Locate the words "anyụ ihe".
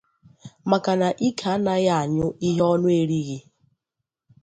1.99-2.61